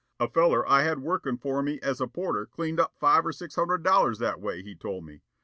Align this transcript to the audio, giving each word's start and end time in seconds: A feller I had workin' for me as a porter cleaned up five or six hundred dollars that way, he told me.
A 0.19 0.27
feller 0.27 0.67
I 0.67 0.81
had 0.81 1.03
workin' 1.03 1.37
for 1.37 1.61
me 1.61 1.79
as 1.83 2.01
a 2.01 2.07
porter 2.07 2.47
cleaned 2.47 2.79
up 2.79 2.95
five 2.99 3.23
or 3.23 3.31
six 3.31 3.53
hundred 3.53 3.83
dollars 3.83 4.17
that 4.17 4.41
way, 4.41 4.63
he 4.63 4.73
told 4.73 5.05
me. 5.05 5.21